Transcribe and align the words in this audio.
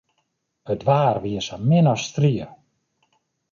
It 0.73 0.81
waar 0.89 1.17
wie 1.23 1.39
sa 1.47 1.57
min 1.69 1.87
as 1.93 2.01
strie. 2.07 2.47